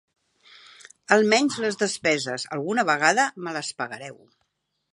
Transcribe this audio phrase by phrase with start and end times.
[1.15, 4.17] Almenys les despeses, alguna vegada, me les pagareu.